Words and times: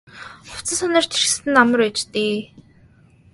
Хувцас 0.51 0.79
хунар 0.81 1.05
чирсэн 1.11 1.45
нь 1.51 1.59
амар 1.61 1.79
байж 1.81 1.99
дээ. 2.13 2.37